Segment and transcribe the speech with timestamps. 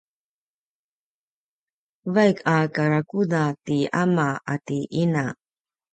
[2.13, 5.25] vaik a karakuda ti ama ati ina